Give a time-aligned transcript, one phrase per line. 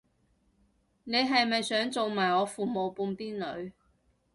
[1.03, 3.71] 你係咪想做埋我父母半邊女